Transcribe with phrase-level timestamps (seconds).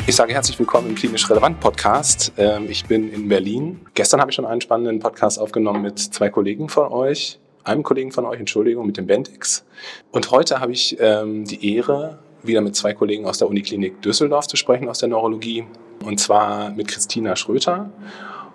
[0.06, 2.32] Ich sage herzlich willkommen im Klinisch Relevant Podcast.
[2.36, 3.80] Ähm, ich bin in Berlin.
[3.94, 8.12] Gestern habe ich schon einen spannenden Podcast aufgenommen mit zwei Kollegen von euch, einem Kollegen
[8.12, 9.64] von euch, Entschuldigung, mit dem Bendix.
[10.12, 14.46] Und heute habe ich ähm, die Ehre, wieder mit zwei Kollegen aus der Uniklinik Düsseldorf
[14.46, 15.64] zu sprechen, aus der Neurologie.
[16.04, 17.90] Und zwar mit Christina Schröter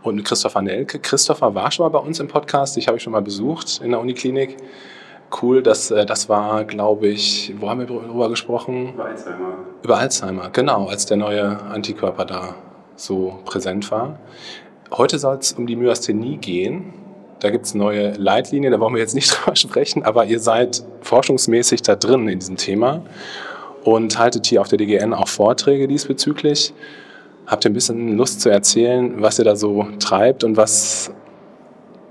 [0.01, 0.99] und mit Christopher Nelke.
[0.99, 3.91] Christopher war schon mal bei uns im Podcast, ich habe ihn schon mal besucht in
[3.91, 4.57] der Uniklinik.
[5.41, 8.93] Cool, das, äh, das war, glaube ich, wo haben wir darüber gesprochen?
[8.93, 9.57] Über Alzheimer.
[9.83, 12.55] Über Alzheimer, genau, als der neue Antikörper da
[12.95, 14.19] so präsent war.
[14.91, 16.93] Heute soll es um die Myasthenie gehen.
[17.39, 20.83] Da gibt es neue Leitlinien, da wollen wir jetzt nicht drüber sprechen, aber ihr seid
[21.01, 23.01] forschungsmäßig da drin in diesem Thema
[23.83, 26.73] und haltet hier auf der DGN auch Vorträge diesbezüglich.
[27.47, 31.11] Habt ihr ein bisschen Lust zu erzählen, was ihr da so treibt und was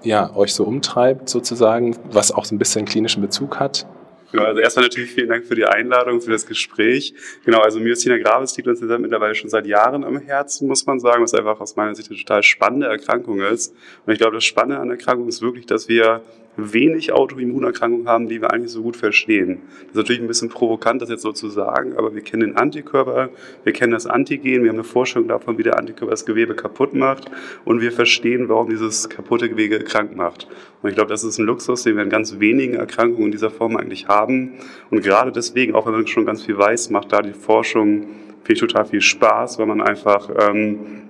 [0.02, 3.86] ja, euch so umtreibt sozusagen, was auch so ein bisschen klinischen Bezug hat?
[4.34, 7.14] Genau, also erstmal natürlich vielen Dank für die Einladung, für das Gespräch.
[7.44, 11.22] Genau, also Myasthenia gravis liegt uns mittlerweile schon seit Jahren am Herzen, muss man sagen,
[11.22, 13.72] was einfach aus meiner Sicht eine total spannende Erkrankung ist.
[14.04, 16.22] Und ich glaube, das Spannende an der Erkrankung ist wirklich, dass wir
[16.56, 19.62] wenig Autoimmunerkrankungen haben, die wir eigentlich so gut verstehen.
[19.80, 22.56] Das ist natürlich ein bisschen provokant, das jetzt so zu sagen, aber wir kennen den
[22.56, 23.30] Antikörper,
[23.64, 26.94] wir kennen das Antigen, wir haben eine Vorstellung davon, wie der Antikörper das Gewebe kaputt
[26.94, 27.30] macht
[27.64, 30.46] und wir verstehen, warum dieses kaputte Gewebe krank macht.
[30.82, 33.50] Und ich glaube, das ist ein Luxus, den wir in ganz wenigen Erkrankungen in dieser
[33.50, 34.52] Form eigentlich haben.
[34.90, 38.06] Und gerade deswegen, auch wenn man schon ganz viel weiß, macht da die Forschung
[38.44, 41.03] viel total viel Spaß, weil man einfach ähm,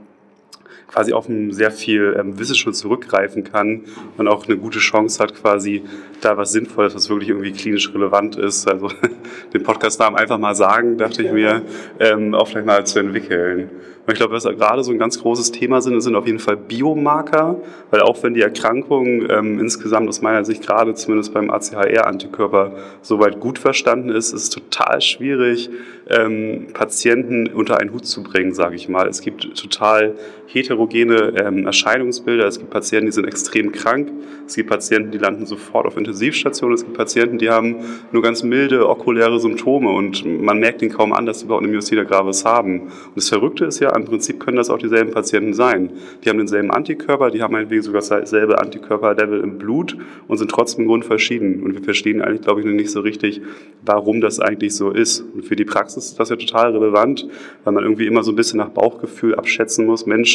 [0.89, 3.83] quasi auf sehr viel ähm, Wissensschutz zurückgreifen kann
[4.17, 5.83] und auch eine gute Chance hat, quasi
[6.21, 8.89] da was Sinnvolles, was wirklich irgendwie klinisch relevant ist, also
[9.53, 11.62] den Podcast-Namen einfach mal sagen, dachte ich mir,
[12.00, 13.71] ähm, auch vielleicht mal zu entwickeln.
[14.06, 16.59] Und ich glaube, was gerade so ein ganz großes Thema sind, sind auf jeden Fall
[16.59, 17.56] Biomarker,
[17.91, 23.41] weil auch wenn die Erkrankung ähm, insgesamt aus meiner Sicht gerade zumindest beim ACHR-Antikörper soweit
[23.41, 25.71] gut verstanden ist, ist es total schwierig,
[26.11, 29.09] ähm, Patienten unter einen Hut zu bringen, sage ich mal.
[29.09, 32.47] Es gibt total heterogene ähm, Erscheinungsbilder.
[32.47, 34.10] Es gibt Patienten, die sind extrem krank.
[34.47, 36.75] Es gibt Patienten, die landen sofort auf Intensivstationen.
[36.75, 37.77] Es gibt Patienten, die haben
[38.12, 41.72] nur ganz milde okuläre Symptome und man merkt ihnen kaum an, dass sie überhaupt eine
[41.72, 42.81] Myasthenia gravis haben.
[42.82, 45.91] Und das Verrückte ist ja, im Prinzip können das auch dieselben Patienten sein.
[46.25, 49.97] Die haben denselben Antikörper, die haben meinetwegen sogar dasselbe Antikörperlevel im Blut
[50.28, 51.62] und sind trotzdem grundverschieden.
[51.62, 53.41] Und wir verstehen eigentlich, glaube ich, noch nicht so richtig,
[53.84, 55.21] warum das eigentlich so ist.
[55.21, 57.26] Und für die Praxis ist das ja total relevant,
[57.65, 60.34] weil man irgendwie immer so ein bisschen nach Bauchgefühl abschätzen muss, Mensch,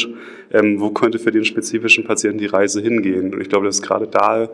[0.52, 3.34] ähm, wo könnte für den spezifischen Patienten die Reise hingehen?
[3.34, 4.48] Und ich glaube, dass gerade da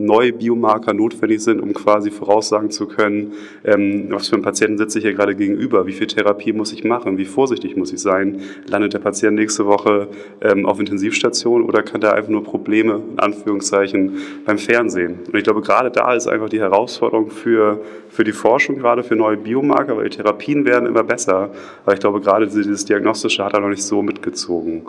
[0.00, 3.32] neue Biomarker notwendig sind, um quasi voraussagen zu können,
[3.64, 6.84] ähm, was für einen Patienten sitze ich hier gerade gegenüber, wie viel Therapie muss ich
[6.84, 10.08] machen, wie vorsichtig muss ich sein, landet der Patient nächste Woche
[10.40, 14.16] ähm, auf Intensivstation oder kann der einfach nur Probleme, in Anführungszeichen,
[14.46, 15.20] beim Fernsehen.
[15.26, 19.16] Und ich glaube, gerade da ist einfach die Herausforderung für, für die Forschung, gerade für
[19.16, 21.50] neue Biomarker, weil die Therapien werden immer besser,
[21.84, 24.82] aber ich glaube, gerade dieses Diagnostische hat er noch nicht so mitgezogen.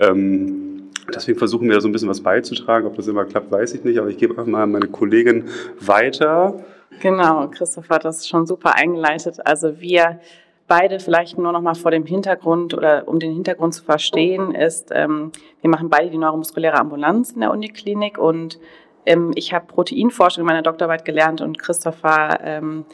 [0.00, 0.73] Ähm,
[1.12, 2.86] Deswegen versuchen wir da so ein bisschen was beizutragen.
[2.86, 5.44] Ob das immer klappt, weiß ich nicht, aber ich gebe einfach mal an meine Kollegin
[5.80, 6.64] weiter.
[7.00, 9.44] Genau, Christoph hat das schon super eingeleitet.
[9.44, 10.20] Also wir
[10.66, 14.90] beide vielleicht nur noch mal vor dem Hintergrund oder um den Hintergrund zu verstehen, ist,
[14.92, 18.58] ähm, wir machen beide die neuromuskuläre Ambulanz in der Uniklinik und
[19.06, 22.86] ähm, ich habe Proteinforschung in meiner Doktorarbeit gelernt und Christopher ähm,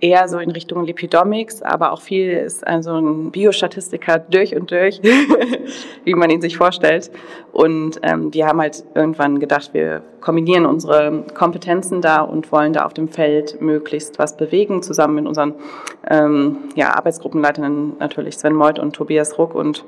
[0.00, 5.00] eher so in Richtung Lipidomics, aber auch viel ist also ein Biostatistiker durch und durch,
[6.04, 7.10] wie man ihn sich vorstellt.
[7.52, 12.84] Und ähm, wir haben halt irgendwann gedacht, wir kombinieren unsere Kompetenzen da und wollen da
[12.84, 15.54] auf dem Feld möglichst was bewegen, zusammen mit unseren
[16.10, 19.54] ähm, ja, Arbeitsgruppenleitern natürlich Sven Molt und Tobias Ruck.
[19.54, 19.84] Und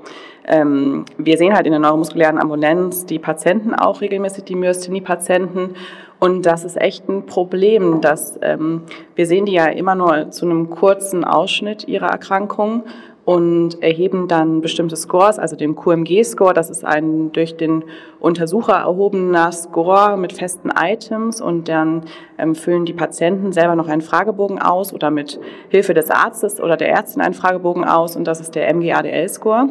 [0.47, 5.75] ähm, wir sehen halt in der neuromuskulären Ambulanz die Patienten auch regelmäßig, die Myasthenie-Patienten.
[6.21, 8.83] Und das ist echt ein Problem, dass ähm,
[9.17, 12.85] wir sehen die ja immer nur zu einem kurzen Ausschnitt ihrer Erkrankung
[13.29, 16.55] und erheben dann bestimmte Scores, also den QMG-Score.
[16.55, 17.85] Das ist ein durch den
[18.21, 22.05] Untersucher erhobener Score mit festen Items und dann
[22.39, 25.39] ähm, füllen die Patienten selber noch einen Fragebogen aus oder mit
[25.69, 29.69] Hilfe des Arztes oder der Ärztin einen Fragebogen aus und das ist der MG-ADL-Score.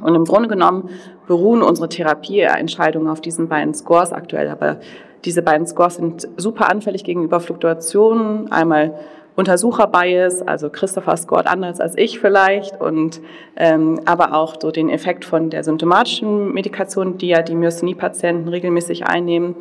[0.00, 0.88] Und im Grunde genommen
[1.26, 4.78] beruhen unsere Therapieentscheidungen auf diesen beiden Scores aktuell, aber
[5.26, 8.50] diese beiden Scores sind super anfällig gegenüber Fluktuationen.
[8.50, 8.94] Einmal
[9.38, 13.20] Untersucherbias, also Christopher scored anders als ich vielleicht, und
[13.54, 19.06] ähm, aber auch so den Effekt von der symptomatischen Medikation, die ja die Myasthenie-Patienten regelmäßig
[19.06, 19.54] einnehmen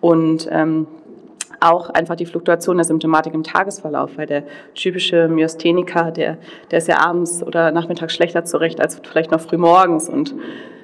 [0.00, 0.88] und ähm,
[1.60, 4.42] auch einfach die Fluktuation der Symptomatik im Tagesverlauf, weil der
[4.74, 6.38] typische Myastheniker, der,
[6.72, 10.34] der ist ja abends oder nachmittags schlechter zurecht als vielleicht noch früh morgens und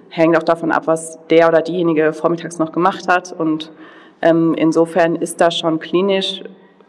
[0.08, 3.32] hängt auch davon ab, was der oder diejenige vormittags noch gemacht hat.
[3.36, 3.72] Und
[4.22, 6.44] ähm, insofern ist da schon klinisch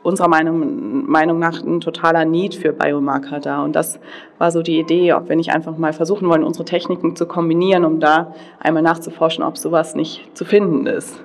[0.07, 3.61] unserer Meinung, Meinung nach ein totaler Need für Biomarker da.
[3.61, 3.99] Und das
[4.37, 7.83] war so die Idee, ob wir nicht einfach mal versuchen wollen, unsere Techniken zu kombinieren,
[7.83, 11.19] um da einmal nachzuforschen, ob sowas nicht zu finden ist.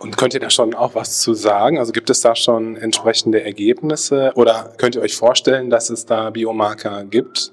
[0.00, 1.78] Und könnt ihr da schon auch was zu sagen?
[1.78, 6.30] Also gibt es da schon entsprechende Ergebnisse oder könnt ihr euch vorstellen, dass es da
[6.30, 7.52] Biomarker gibt?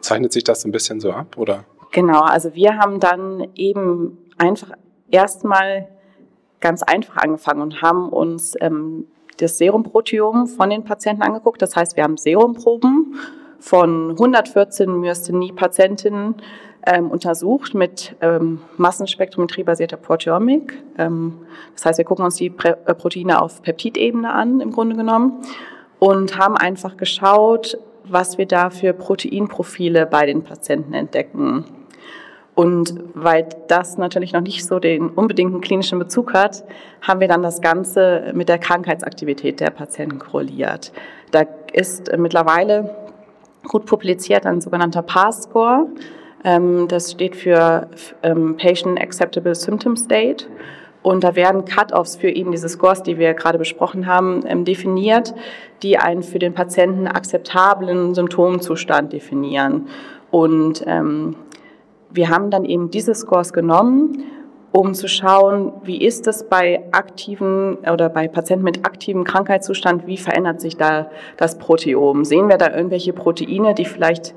[0.00, 1.64] Zeichnet sich das ein bisschen so ab oder?
[1.90, 4.70] Genau, also wir haben dann eben einfach
[5.10, 5.88] erstmal
[6.60, 9.06] ganz einfach angefangen und haben uns ähm,
[9.40, 11.62] das Serumproteom von den Patienten angeguckt.
[11.62, 13.14] Das heißt, wir haben Serumproben
[13.58, 16.36] von 114 Myasthenie-Patientinnen
[16.86, 20.82] ähm, untersucht mit ähm, Massenspektrometrie-basierter Proteomik.
[20.98, 21.38] Ähm,
[21.74, 25.42] das heißt, wir gucken uns die Prä äh, Proteine auf Peptidebene an, im Grunde genommen,
[25.98, 31.64] und haben einfach geschaut, was wir da für Proteinprofile bei den Patienten entdecken.
[32.60, 36.62] Und weil das natürlich noch nicht so den unbedingten klinischen Bezug hat,
[37.00, 40.92] haben wir dann das Ganze mit der Krankheitsaktivität der Patienten korreliert.
[41.30, 42.94] Da ist mittlerweile
[43.66, 45.86] gut publiziert ein sogenannter PAS-Score.
[46.44, 47.88] Ähm, das steht für
[48.22, 50.44] ähm, Patient Acceptable Symptom State.
[51.00, 55.32] Und da werden Cut-offs für eben diese Scores, die wir gerade besprochen haben, ähm, definiert,
[55.82, 59.86] die einen für den Patienten akzeptablen Symptomzustand definieren.
[60.30, 61.36] Und ähm,
[62.10, 64.24] wir haben dann eben diese Scores genommen,
[64.72, 70.16] um zu schauen, wie ist es bei aktiven oder bei Patienten mit aktivem Krankheitszustand, wie
[70.16, 72.24] verändert sich da das Proteom?
[72.24, 74.34] Sehen wir da irgendwelche Proteine, die vielleicht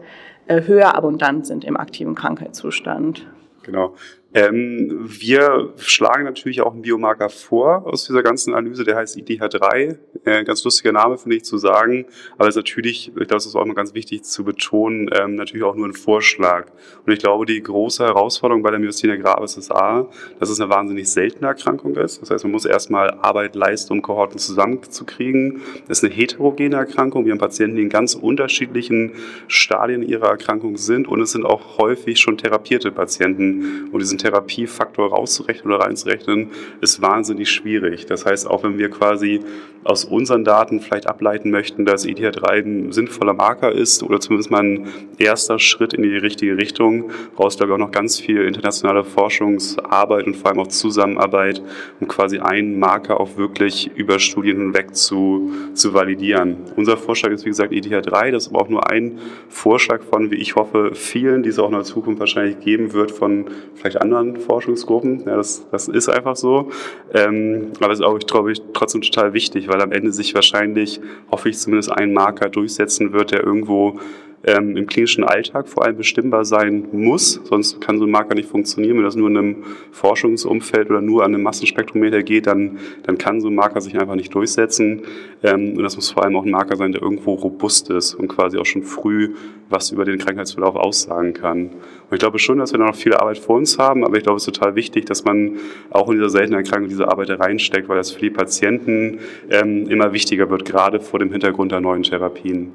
[0.47, 3.27] äh, höher abundant sind im aktiven Krankheitszustand?
[3.61, 3.93] Genau.
[4.35, 9.97] Ähm, wir schlagen natürlich auch einen Biomarker vor aus dieser ganzen Analyse, der heißt IDH3.
[10.25, 12.05] Äh, ganz lustiger Name, finde ich, zu sagen.
[12.37, 15.35] Aber es ist natürlich, ich glaube, das ist auch mal ganz wichtig zu betonen, ähm,
[15.35, 16.71] natürlich auch nur ein Vorschlag.
[17.05, 20.09] Und ich glaube, die große Herausforderung bei der Myasthenia gravis ist A,
[20.39, 22.21] dass es eine wahnsinnig seltene Erkrankung ist.
[22.21, 25.61] Das heißt, man muss erstmal Arbeit leisten, um Kohorten zusammenzukriegen.
[25.87, 27.25] Das ist eine heterogene Erkrankung.
[27.25, 29.11] Wir haben Patienten, die in ganz unterschiedlichen
[29.47, 31.07] Stadien ihrer Erkrankung sind.
[31.07, 33.89] Und es sind auch häufig schon therapierte Patienten.
[33.91, 36.49] Und die Therapiefaktor rauszurechnen oder reinzurechnen,
[36.81, 38.05] ist wahnsinnig schwierig.
[38.05, 39.41] Das heißt, auch wenn wir quasi
[39.83, 44.63] aus unseren Daten vielleicht ableiten möchten, dass ETH3 ein sinnvoller Marker ist oder zumindest mal
[44.63, 44.87] ein
[45.17, 49.03] erster Schritt in die richtige Richtung, brauchst du, glaube ich, auch noch ganz viel internationale
[49.03, 51.61] Forschungsarbeit und vor allem auch Zusammenarbeit,
[51.99, 56.57] um quasi einen Marker auch wirklich über Studien hinweg zu, zu validieren.
[56.75, 58.31] Unser Vorschlag ist, wie gesagt, ETH3.
[58.31, 61.67] Das ist aber auch nur ein Vorschlag von, wie ich hoffe, vielen, die es auch
[61.67, 65.23] in der Zukunft wahrscheinlich geben wird, von vielleicht anderen anderen Forschungsgruppen.
[65.25, 66.69] Ja, das, das ist einfach so.
[67.13, 71.01] Ähm, aber es ist auch, ich glaube, trotzdem total wichtig, weil am Ende sich wahrscheinlich,
[71.31, 73.99] hoffe ich zumindest, ein Marker durchsetzen wird, der irgendwo
[74.45, 77.39] ähm, im klinischen Alltag vor allem bestimmbar sein muss.
[77.43, 78.97] Sonst kann so ein Marker nicht funktionieren.
[78.97, 83.41] Wenn das nur in einem Forschungsumfeld oder nur an einem Massenspektrometer geht, dann, dann kann
[83.41, 85.03] so ein Marker sich einfach nicht durchsetzen.
[85.43, 88.27] Ähm, und das muss vor allem auch ein Marker sein, der irgendwo robust ist und
[88.27, 89.33] quasi auch schon früh
[89.69, 91.63] was über den Krankheitsverlauf aussagen kann.
[91.63, 94.23] Und ich glaube schon, dass wir da noch viel Arbeit vor uns haben, aber ich
[94.23, 95.57] glaube, es ist total wichtig, dass man
[95.89, 99.19] auch in dieser seltenen Erkrankung diese Arbeit reinsteckt, weil das für die Patienten
[99.49, 102.71] ähm, immer wichtiger wird, gerade vor dem Hintergrund der neuen Therapien.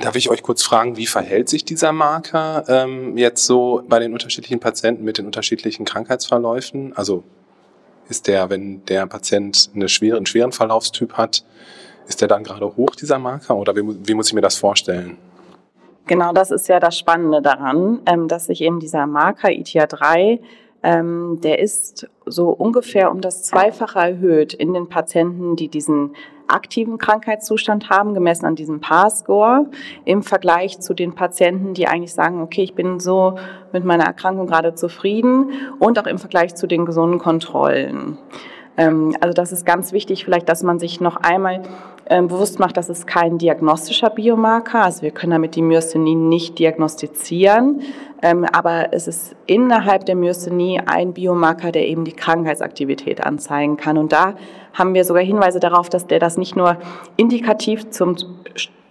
[0.00, 4.12] Darf ich euch kurz fragen, wie verhält sich dieser Marker ähm, jetzt so bei den
[4.12, 6.96] unterschiedlichen Patienten mit den unterschiedlichen Krankheitsverläufen?
[6.96, 7.22] Also
[8.08, 11.44] ist der, wenn der Patient eine schwere, einen schweren Verlaufstyp hat,
[12.08, 15.16] ist der dann gerade hoch, dieser Marker, oder wie, wie muss ich mir das vorstellen?
[16.06, 20.40] Genau, das ist ja das Spannende daran, ähm, dass sich eben dieser Marker ITIA3
[20.84, 26.14] ähm, der ist so ungefähr um das Zweifache erhöht in den Patienten, die diesen
[26.48, 29.66] aktiven Krankheitszustand haben, gemessen an diesem PAR-Score,
[30.04, 33.38] im Vergleich zu den Patienten, die eigentlich sagen, okay, ich bin so
[33.72, 38.18] mit meiner Erkrankung gerade zufrieden und auch im Vergleich zu den gesunden Kontrollen.
[38.76, 41.62] Ähm, also das ist ganz wichtig, vielleicht, dass man sich noch einmal
[42.06, 47.80] bewusst macht, dass es kein diagnostischer Biomarker, also wir können damit die Myasthenie nicht diagnostizieren,
[48.22, 53.98] ähm, aber es ist innerhalb der Myasthenie ein Biomarker, der eben die Krankheitsaktivität anzeigen kann.
[53.98, 54.34] Und da
[54.72, 56.78] haben wir sogar Hinweise darauf, dass der das nicht nur
[57.16, 58.16] indikativ zum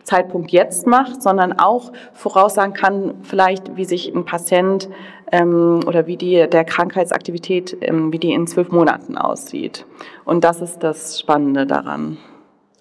[0.03, 4.89] Zeitpunkt jetzt macht, sondern auch voraussagen kann, vielleicht wie sich ein Patient
[5.31, 9.85] ähm, oder wie die der Krankheitsaktivität, ähm, wie die in zwölf Monaten aussieht.
[10.25, 12.17] Und das ist das Spannende daran.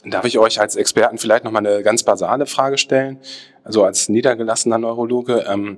[0.05, 3.21] Darf ich euch als Experten vielleicht noch mal eine ganz basale Frage stellen?
[3.63, 5.77] Also als niedergelassener Neurologe, ähm,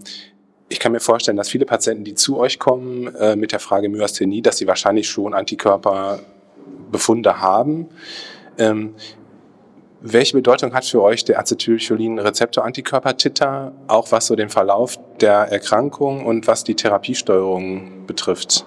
[0.70, 3.90] ich kann mir vorstellen, dass viele Patienten, die zu euch kommen äh, mit der Frage
[3.90, 7.90] Myasthenie, dass sie wahrscheinlich schon Antikörperbefunde haben.
[8.56, 8.94] Ähm,
[10.00, 16.46] welche Bedeutung hat für euch der Acetylcholin-Rezeptor-Antikörper-Titer, auch was so den Verlauf der Erkrankung und
[16.46, 18.66] was die Therapiesteuerung betrifft?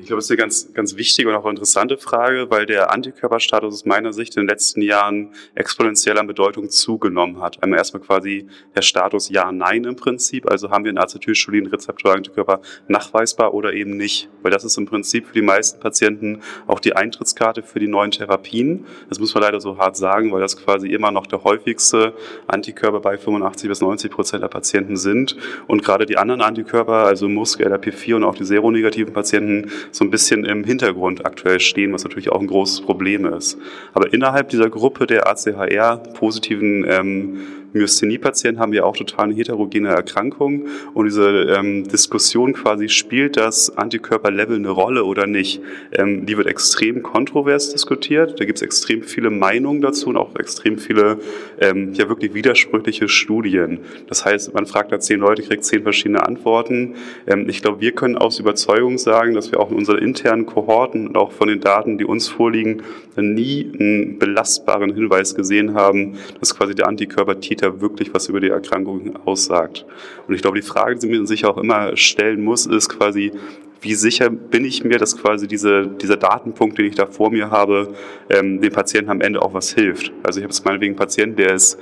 [0.00, 3.74] Ich glaube, das ist eine ganz, ganz wichtige und auch interessante Frage, weil der Antikörperstatus
[3.74, 7.60] aus meiner Sicht in den letzten Jahren exponentiell an Bedeutung zugenommen hat.
[7.64, 13.72] Einmal erstmal quasi der Status Ja-Nein im Prinzip, also haben wir einen Acetylcholin-Rezeptor-Antikörper nachweisbar oder
[13.72, 17.80] eben nicht, weil das ist im Prinzip für die meisten Patienten auch die Eintrittskarte für
[17.80, 18.86] die neuen Therapien.
[19.08, 22.14] Das muss man leider so hart sagen, weil das quasi immer noch der häufigste
[22.46, 25.36] Antikörper bei 85 bis 90 Prozent der Patienten sind
[25.66, 30.10] und gerade die anderen Antikörper, also MuSK, LRP4 und auch die seronegativen Patienten, so ein
[30.10, 33.58] bisschen im Hintergrund aktuell stehen, was natürlich auch ein großes Problem ist.
[33.94, 37.38] Aber innerhalb dieser Gruppe der ACHR-positiven ähm,
[37.72, 43.76] Myasthenie-Patienten haben wir auch total eine heterogene Erkrankung und diese ähm, Diskussion quasi, spielt das
[43.76, 45.60] Antikörperlevel eine Rolle oder nicht,
[45.92, 48.40] ähm, die wird extrem kontrovers diskutiert.
[48.40, 51.18] Da gibt es extrem viele Meinungen dazu und auch extrem viele
[51.60, 53.80] ähm, ja wirklich widersprüchliche Studien.
[54.08, 56.94] Das heißt, man fragt da zehn Leute, kriegt zehn verschiedene Antworten.
[57.26, 61.08] Ähm, ich glaube, wir können aus Überzeugung sagen, dass wir auch in unseren internen Kohorten
[61.08, 62.82] und auch von den Daten, die uns vorliegen,
[63.16, 68.48] nie einen belastbaren Hinweis gesehen haben, dass quasi der Antikörper Titer wirklich was über die
[68.48, 69.84] Erkrankung aussagt.
[70.26, 73.32] Und ich glaube, die Frage, die man sich auch immer stellen muss, ist quasi,
[73.80, 77.50] wie sicher bin ich mir, dass quasi diese, dieser Datenpunkt, den ich da vor mir
[77.50, 77.94] habe,
[78.30, 80.12] ähm, dem Patienten am Ende auch was hilft.
[80.22, 81.78] Also ich habe jetzt meinetwegen einen Patienten, der ist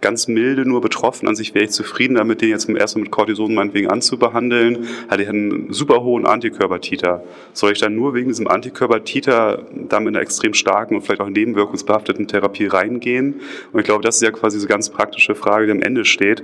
[0.00, 1.28] ganz milde nur betroffen.
[1.28, 4.86] An sich wäre ich zufrieden damit, den jetzt zum ersten Mal mit Cortison meinetwegen anzubehandeln.
[5.08, 7.24] Hat er einen super hohen Antikörpertiter.
[7.52, 11.28] Soll ich dann nur wegen diesem Antikörpertiter da mit einer extrem starken und vielleicht auch
[11.28, 13.40] nebenwirkungsbehafteten Therapie reingehen?
[13.72, 16.42] Und ich glaube, das ist ja quasi diese ganz praktische Frage, die am Ende steht.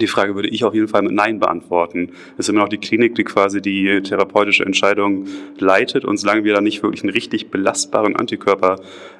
[0.00, 2.12] Die Frage würde ich auf jeden Fall mit Nein beantworten.
[2.34, 5.26] Es ist immer noch die Klinik, die quasi die therapeutische Entscheidung
[5.58, 6.04] leitet.
[6.04, 8.76] Und solange wir da nicht wirklich einen richtig belastbaren Antikörper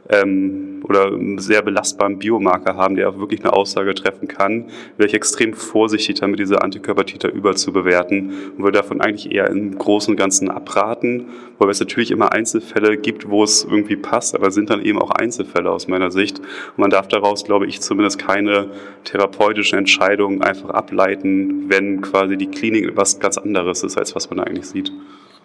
[0.08, 5.08] ähm, oder einen sehr belastbaren Biomarker haben, der auch wirklich eine Aussage treffen kann, wäre
[5.08, 10.16] ich extrem vorsichtig damit, diese Antikörpertiter überzubewerten und würde davon eigentlich eher im Großen und
[10.16, 11.26] Ganzen abraten,
[11.66, 15.10] weil es natürlich immer Einzelfälle gibt, wo es irgendwie passt, aber sind dann eben auch
[15.10, 16.38] Einzelfälle aus meiner Sicht.
[16.38, 18.70] Und man darf daraus, glaube ich, zumindest keine
[19.04, 24.40] therapeutischen Entscheidungen einfach ableiten, wenn quasi die Klinik etwas ganz anderes ist, als was man
[24.40, 24.92] eigentlich sieht.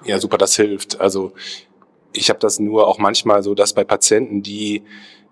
[0.06, 1.02] Ja, super, das hilft.
[1.02, 1.34] Also
[2.14, 4.84] ich habe das nur auch manchmal so, dass bei Patienten, die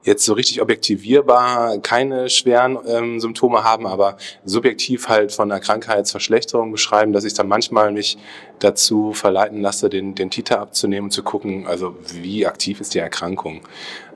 [0.05, 6.71] jetzt so richtig objektivierbar keine schweren ähm, Symptome haben, aber subjektiv halt von einer Krankheitsverschlechterung
[6.71, 8.17] beschreiben, dass ich dann manchmal mich
[8.59, 13.61] dazu verleiten lasse, den, den Titer abzunehmen zu gucken, also wie aktiv ist die Erkrankung.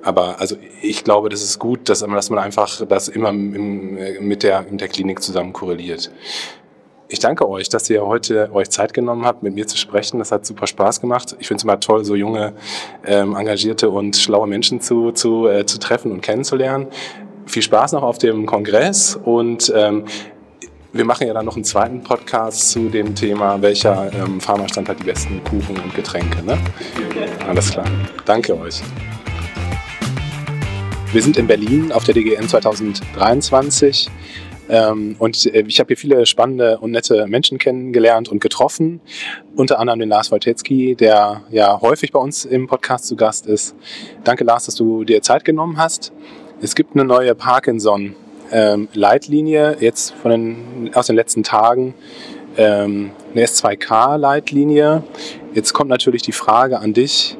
[0.01, 4.43] Aber also ich glaube, das ist gut, dass, dass man einfach das immer im, mit,
[4.43, 6.09] der, mit der Klinik zusammen korreliert.
[7.11, 10.19] Ich danke euch, dass ihr heute euch Zeit genommen habt, mit mir zu sprechen.
[10.19, 11.35] Das hat super Spaß gemacht.
[11.39, 12.53] Ich finde es immer toll, so junge,
[13.03, 16.85] ähm, engagierte und schlaue Menschen zu, zu, äh, zu treffen und kennenzulernen.
[17.47, 20.05] Viel Spaß noch auf dem Kongress und ähm,
[20.93, 24.99] wir machen ja dann noch einen zweiten Podcast zu dem Thema, welcher ähm, Pharmastand hat
[24.99, 26.43] die besten Kuchen und Getränke.
[26.43, 26.59] Ne?
[27.47, 27.85] Alles klar.
[28.25, 28.83] Danke euch.
[31.11, 34.11] Wir sind in Berlin auf der DGN 2023.
[34.69, 39.01] Ähm, und äh, ich habe hier viele spannende und nette Menschen kennengelernt und getroffen.
[39.55, 43.73] Unter anderem den Lars Woltetzky, der ja häufig bei uns im Podcast zu Gast ist.
[44.23, 46.13] Danke, Lars, dass du dir Zeit genommen hast.
[46.61, 51.95] Es gibt eine neue Parkinson-Leitlinie, jetzt von den, aus den letzten Tagen.
[52.57, 55.03] Ähm, eine S2K-Leitlinie.
[55.53, 57.35] Jetzt kommt natürlich die Frage an dich.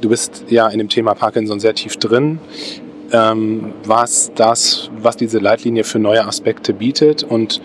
[0.00, 5.38] Du bist ja in dem Thema Parkinson sehr tief drin ähm, was das, was diese
[5.38, 7.60] Leitlinie für neue Aspekte bietet und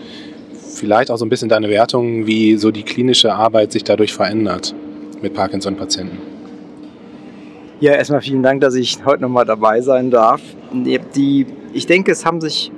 [0.74, 4.74] vielleicht auch so ein bisschen deine Wertung, wie so die klinische Arbeit sich dadurch verändert
[5.22, 6.18] mit Parkinson-Patienten.
[7.80, 10.40] Ja, erstmal vielen Dank, dass ich heute nochmal dabei sein darf.
[10.72, 12.72] Die, ich denke, es haben sich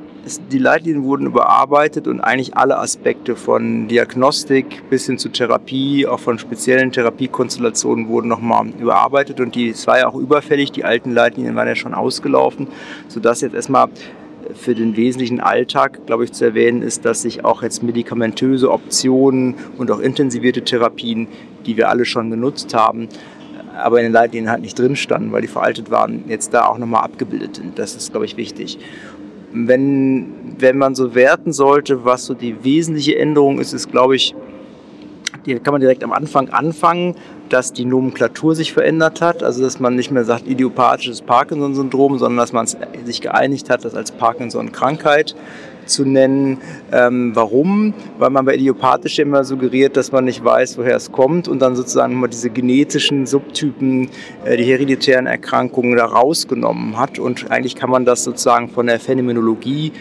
[0.53, 6.21] die Leitlinien wurden überarbeitet und eigentlich alle Aspekte von Diagnostik bis hin zu Therapie, auch
[6.21, 11.13] von speziellen Therapiekonstellationen wurden nochmal überarbeitet und die, es war ja auch überfällig, die alten
[11.13, 12.69] Leitlinien waren ja schon ausgelaufen,
[13.09, 13.89] sodass jetzt erstmal
[14.55, 19.55] für den wesentlichen Alltag, glaube ich, zu erwähnen ist, dass sich auch jetzt medikamentöse Optionen
[19.79, 21.29] und auch intensivierte Therapien,
[21.67, 23.09] die wir alle schon genutzt haben,
[23.77, 26.79] aber in den Leitlinien halt nicht drin standen, weil die veraltet waren, jetzt da auch
[26.79, 27.79] nochmal abgebildet sind.
[27.79, 28.79] Das ist, glaube ich, wichtig.
[29.53, 34.35] Wenn, wenn man so werten sollte, was so die wesentliche Änderung ist, ist, glaube ich,
[35.47, 37.17] die kann man direkt am Anfang anfangen,
[37.49, 42.39] dass die Nomenklatur sich verändert hat, also dass man nicht mehr sagt idiopathisches Parkinson-Syndrom, sondern
[42.39, 42.67] dass man
[43.05, 45.35] sich geeinigt hat, das als Parkinson-Krankheit
[45.91, 46.59] zu nennen.
[46.93, 47.95] Ähm, warum?
[48.19, 51.77] Weil man bei idiopathisch immer suggeriert, dass man nicht weiß, woher es kommt und dann
[51.77, 54.09] sozusagen immer diese genetischen Subtypen,
[54.45, 57.19] äh, die hereditären Erkrankungen da rausgenommen hat.
[57.19, 59.93] Und eigentlich kann man das sozusagen von der Phänomenologie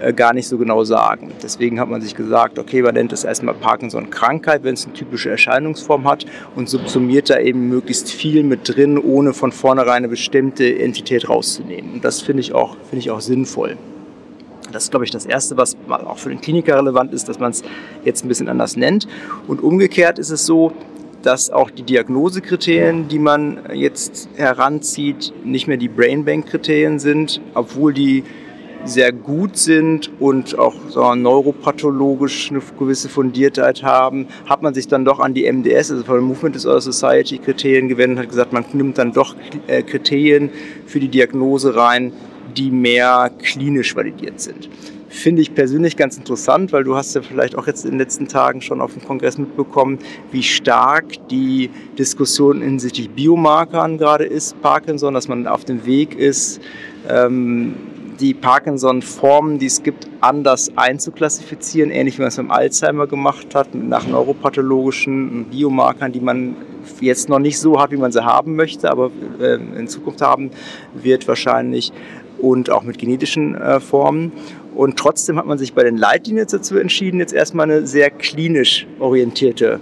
[0.00, 1.32] äh, gar nicht so genau sagen.
[1.42, 5.30] Deswegen hat man sich gesagt, okay, man nennt es erstmal Parkinson-Krankheit, wenn es eine typische
[5.30, 6.24] Erscheinungsform hat
[6.54, 11.94] und subsumiert da eben möglichst viel mit drin, ohne von vornherein eine bestimmte Entität rauszunehmen.
[11.94, 13.76] Und das finde ich, finde ich auch sinnvoll.
[14.72, 17.52] Das ist, glaube ich, das Erste, was auch für den Kliniker relevant ist, dass man
[17.52, 17.62] es
[18.04, 19.08] jetzt ein bisschen anders nennt.
[19.46, 20.72] Und umgekehrt ist es so,
[21.22, 28.24] dass auch die Diagnosekriterien, die man jetzt heranzieht, nicht mehr die Brainbank-Kriterien sind, obwohl die
[28.84, 35.04] sehr gut sind und auch so neuropathologisch eine gewisse Fundiertheit haben, hat man sich dann
[35.04, 38.64] doch an die MDS, also von Movement Disorder Society Kriterien gewendet und hat gesagt, man
[38.72, 39.34] nimmt dann doch
[39.66, 40.50] äh, Kriterien
[40.86, 42.12] für die Diagnose rein,
[42.56, 44.68] die mehr klinisch validiert sind.
[45.08, 48.28] Finde ich persönlich ganz interessant, weil du hast ja vielleicht auch jetzt in den letzten
[48.28, 49.98] Tagen schon auf dem Kongress mitbekommen,
[50.30, 56.60] wie stark die Diskussion hinsichtlich Biomarkern gerade ist, Parkinson, dass man auf dem Weg ist,
[57.08, 57.74] ähm,
[58.20, 63.74] die Parkinson-Formen, die es gibt, anders einzuklassifizieren, ähnlich wie man es beim Alzheimer gemacht hat,
[63.74, 66.56] nach neuropathologischen Biomarkern, die man
[67.00, 70.50] jetzt noch nicht so hat, wie man sie haben möchte, aber äh, in Zukunft haben
[70.94, 71.92] wird wahrscheinlich
[72.38, 74.32] und auch mit genetischen äh, Formen.
[74.74, 78.86] Und trotzdem hat man sich bei den Leitlinien dazu entschieden, jetzt erstmal eine sehr klinisch
[79.00, 79.80] orientierte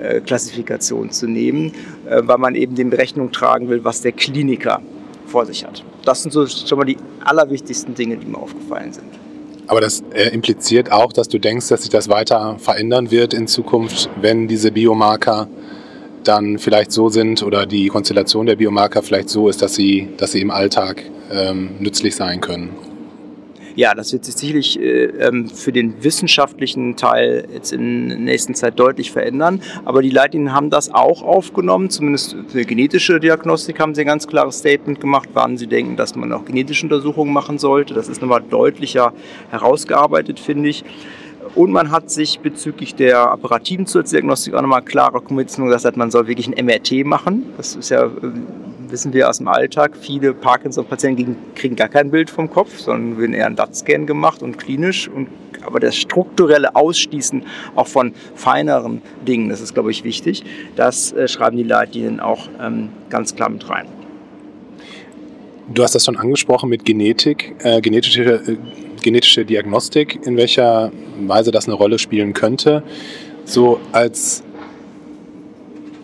[0.00, 1.72] äh, Klassifikation zu nehmen,
[2.08, 4.80] äh, weil man eben dem Rechnung tragen will, was der Kliniker
[5.26, 5.84] vor sich hat.
[6.04, 9.06] Das sind so schon mal die allerwichtigsten Dinge, die mir aufgefallen sind.
[9.66, 13.46] Aber das äh, impliziert auch, dass du denkst, dass sich das weiter verändern wird in
[13.46, 15.48] Zukunft, wenn diese Biomarker
[16.24, 20.32] dann vielleicht so sind oder die Konstellation der Biomarker vielleicht so ist, dass sie, dass
[20.32, 22.70] sie im Alltag ähm, nützlich sein können.
[23.76, 28.54] Ja, das wird sich sicherlich äh, ähm, für den wissenschaftlichen Teil jetzt in der nächsten
[28.54, 29.62] Zeit deutlich verändern.
[29.84, 34.26] Aber die Leitlinien haben das auch aufgenommen, zumindest für genetische Diagnostik haben sie ein ganz
[34.26, 37.94] klares Statement gemacht, wann sie denken, dass man auch genetische Untersuchungen machen sollte.
[37.94, 39.12] Das ist nochmal deutlicher
[39.50, 40.84] herausgearbeitet, finde ich.
[41.54, 46.10] Und man hat sich bezüglich der apparativen Zusatzdiagnostik auch nochmal klarer committed und gesagt, man
[46.10, 47.44] soll wirklich ein MRT machen.
[47.56, 48.10] Das ist ja, äh,
[48.88, 53.34] wissen wir aus dem Alltag, viele Parkinson-Patienten kriegen gar kein Bild vom Kopf, sondern werden
[53.34, 55.08] eher einen DAT-Scan gemacht und klinisch.
[55.08, 55.28] Und,
[55.66, 57.42] aber das strukturelle Ausschließen
[57.74, 60.44] auch von feineren Dingen, das ist, glaube ich, wichtig.
[60.76, 63.86] Das äh, schreiben die Leitlinien auch ähm, ganz klar mit rein.
[65.72, 68.56] Du hast das schon angesprochen mit Genetik, äh, genetische, äh,
[69.02, 70.92] genetische Diagnostik, in welcher
[71.26, 72.82] Weise das eine Rolle spielen könnte.
[73.44, 74.42] So als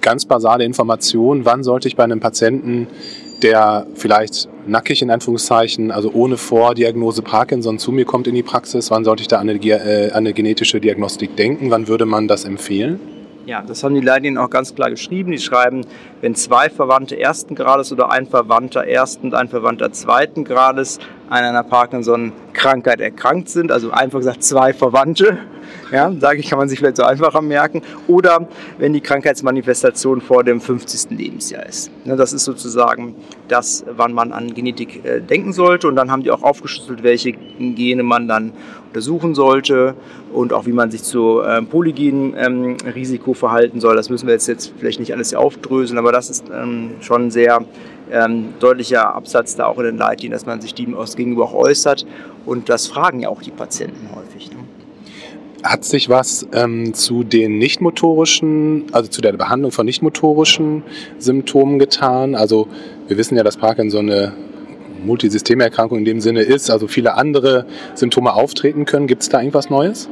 [0.01, 2.87] ganz basale Information, wann sollte ich bei einem Patienten,
[3.43, 8.91] der vielleicht nackig in Anführungszeichen, also ohne Vordiagnose Parkinson zu mir kommt in die Praxis,
[8.91, 11.71] wann sollte ich da an eine, äh, eine genetische Diagnostik denken?
[11.71, 13.01] Wann würde man das empfehlen?
[13.47, 15.31] Ja, das haben die Leitlinien auch ganz klar geschrieben.
[15.31, 15.83] Die schreiben,
[16.21, 20.99] wenn zwei Verwandte ersten Grades oder ein Verwandter ersten und ein Verwandter zweiten Grades
[21.29, 25.39] an einer Parkinson-Krankheit erkrankt sind, also einfach gesagt zwei Verwandte,
[25.91, 30.45] ja, sage ich, kann man sich vielleicht so einfacher merken, oder wenn die Krankheitsmanifestation vor
[30.45, 31.17] dem 50.
[31.17, 31.91] Lebensjahr ist.
[32.05, 33.15] Das ist sozusagen
[33.49, 37.33] das, wann man an Genetik äh, denken sollte und dann haben die auch aufgeschlüsselt, welche
[37.33, 38.53] Gene man dann
[38.89, 39.95] untersuchen sollte
[40.33, 43.95] und auch wie man sich zu ähm, polygenen ähm, Risiko verhalten soll.
[43.95, 47.65] Das müssen wir jetzt, jetzt vielleicht nicht alles aufdröseln, aber das ist ähm, schon sehr
[48.11, 51.55] ähm, deutlicher Absatz da auch in den Leitlinien, dass man sich dem aus gegenüber auch
[51.55, 52.07] äußert
[52.45, 54.51] und das fragen ja auch die Patienten häufig.
[54.51, 54.57] Ne?
[55.63, 60.83] Hat sich was ähm, zu den nichtmotorischen, also zu der Behandlung von nichtmotorischen
[61.19, 62.35] Symptomen getan?
[62.35, 62.69] Also
[63.09, 64.33] wir wissen ja, dass Parkinson eine
[65.05, 69.07] Multisystemerkrankung in dem Sinne ist, also viele andere Symptome auftreten können.
[69.07, 70.09] Gibt es da irgendwas Neues?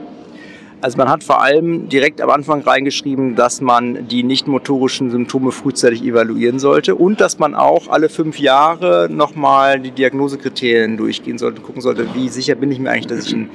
[0.81, 5.51] Also man hat vor allem direkt am Anfang reingeschrieben, dass man die nicht motorischen Symptome
[5.51, 11.63] frühzeitig evaluieren sollte und dass man auch alle fünf Jahre nochmal die Diagnosekriterien durchgehen sollte,
[11.63, 13.51] gucken sollte, wie sicher bin ich mir eigentlich, dass ich ein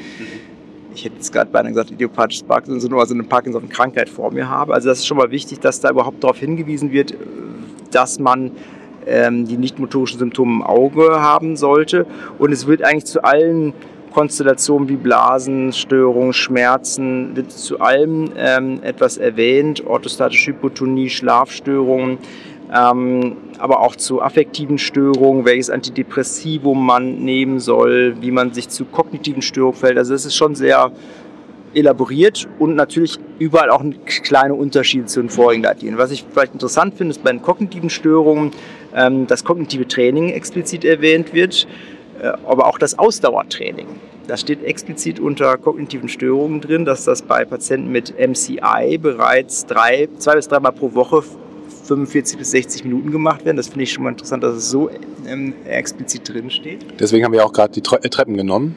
[0.99, 4.73] ich hätte jetzt gerade beinahe gesagt, idiopathisches Parkinson, also eine Parkinson-Krankheit vor mir habe.
[4.73, 7.13] Also das ist schon mal wichtig, dass da überhaupt darauf hingewiesen wird,
[7.91, 8.51] dass man
[9.07, 12.05] ähm, die nicht motorischen Symptome im Auge haben sollte.
[12.37, 13.73] Und es wird eigentlich zu allen
[14.13, 22.17] Konstellationen wie Blasenstörungen, Schmerzen, wird zu allem ähm, etwas erwähnt, orthostatische Hypotonie, Schlafstörungen,
[22.73, 28.85] ähm, aber auch zu affektiven Störungen, welches Antidepressivum man nehmen soll, wie man sich zu
[28.85, 29.97] kognitiven Störungen fällt.
[29.97, 30.91] Also es ist schon sehr
[31.73, 33.83] elaboriert und natürlich überall auch
[34.23, 35.97] kleine Unterschiede zu den vorigen Leitlinien.
[35.97, 38.51] Was ich vielleicht interessant finde, ist bei den kognitiven Störungen,
[38.95, 41.67] ähm, dass kognitive Training explizit erwähnt wird,
[42.23, 43.87] aber auch das Ausdauertraining.
[44.27, 50.07] Das steht explizit unter kognitiven Störungen drin, dass das bei Patienten mit MCI bereits drei,
[50.17, 51.23] zwei bis dreimal pro Woche
[51.85, 53.57] 45 bis 60 Minuten gemacht werden.
[53.57, 54.91] Das finde ich schon mal interessant, dass es so
[55.27, 56.85] ähm, explizit drin steht.
[56.99, 58.75] Deswegen haben wir auch gerade die Treppen genommen.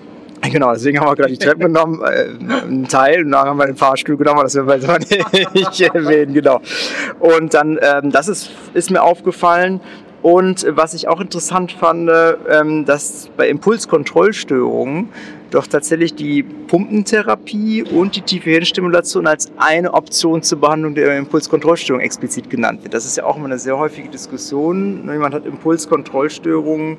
[0.50, 3.66] Genau, deswegen haben wir gerade die Treppen genommen, äh, einen Teil, und dann haben wir
[3.66, 4.68] den Fahrstuhl genommen, das werden
[5.09, 6.61] wir nicht erwähnen, genau.
[7.20, 9.81] Und dann, ähm, das ist, ist mir aufgefallen.
[10.22, 12.08] Und was ich auch interessant fand,
[12.48, 15.08] ähm, dass bei Impulskontrollstörungen
[15.50, 22.00] doch tatsächlich die Pumpentherapie und die tiefe Hirnstimulation als eine Option zur Behandlung der Impulskontrollstörung
[22.00, 22.94] explizit genannt wird.
[22.94, 25.08] Das ist ja auch immer eine sehr häufige Diskussion.
[25.11, 26.96] Jemand hat Impulskontrollstörungen,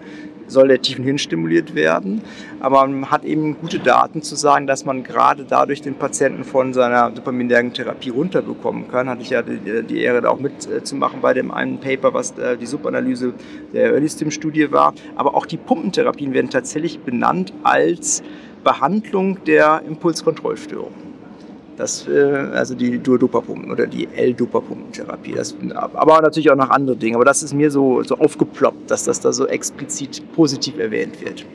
[0.53, 2.21] soll der tiefen Hirn stimuliert werden.
[2.59, 6.73] Aber man hat eben gute Daten zu sagen, dass man gerade dadurch den Patienten von
[6.73, 9.09] seiner dopaminergen Therapie runterbekommen kann.
[9.09, 12.55] Hatte ich ja die, die Ehre, da auch mitzumachen bei dem einen Paper, was äh,
[12.57, 13.33] die Subanalyse
[13.73, 14.93] der Early Stim Studie war.
[15.15, 18.23] Aber auch die Pumpentherapien werden tatsächlich benannt als
[18.63, 21.12] Behandlung der Impulskontrollstörung.
[21.77, 22.21] Das, äh,
[22.53, 25.35] also die Duodopapumpen oder die L-Dopapumpentherapie.
[25.71, 27.15] aber natürlich auch noch andere Dinge.
[27.15, 31.45] Aber das ist mir so, so aufgeploppt, dass das da so explizit positiv erwähnt wird.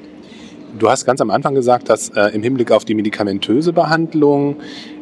[0.79, 4.57] Du hast ganz am Anfang gesagt, dass äh, im Hinblick auf die medikamentöse Behandlung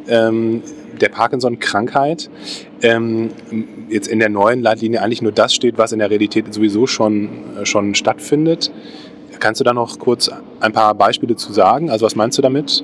[0.07, 0.63] ähm,
[0.99, 2.29] der Parkinson-Krankheit
[2.81, 3.29] ähm,
[3.89, 7.29] jetzt in der neuen Leitlinie eigentlich nur das steht, was in der Realität sowieso schon,
[7.59, 8.71] äh, schon stattfindet.
[9.39, 11.89] Kannst du da noch kurz ein paar Beispiele zu sagen?
[11.89, 12.83] Also was meinst du damit?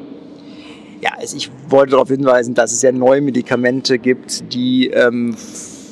[1.03, 5.35] Ja, also ich wollte darauf hinweisen, dass es ja neue Medikamente gibt, die ähm,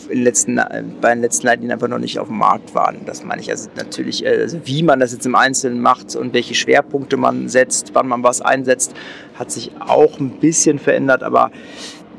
[0.07, 0.55] in letzten,
[1.01, 2.99] bei den letzten Leitlinien einfach noch nicht auf dem Markt waren.
[3.05, 6.33] Das meine ich also natürlich, äh, also wie man das jetzt im Einzelnen macht und
[6.33, 8.93] welche Schwerpunkte man setzt, wann man was einsetzt,
[9.37, 11.51] hat sich auch ein bisschen verändert, aber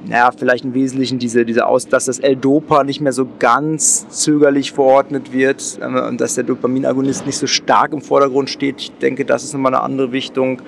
[0.04, 4.72] naja, vielleicht im Wesentlichen diese, diese Aus, dass das L-Dopa nicht mehr so ganz zögerlich
[4.72, 8.80] verordnet wird ähm, und dass der Dopaminagonist nicht so stark im Vordergrund steht.
[8.80, 10.60] Ich denke, das ist nochmal eine andere Richtung.